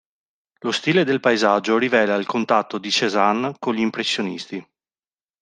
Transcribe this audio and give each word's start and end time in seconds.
Lo 0.61 0.71
stile 0.71 1.03
del 1.03 1.19
paesaggio 1.19 1.77
rivela 1.77 2.15
il 2.15 2.25
contatto 2.25 2.79
di 2.79 2.89
Cézanne 2.89 3.53
con 3.59 3.75
gli 3.75 3.81
impressionisti. 3.81 4.67